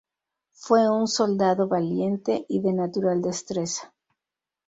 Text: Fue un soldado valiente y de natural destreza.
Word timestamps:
Fue 0.55 0.89
un 0.89 1.07
soldado 1.07 1.67
valiente 1.67 2.43
y 2.49 2.59
de 2.61 2.73
natural 2.73 3.21
destreza. 3.21 3.93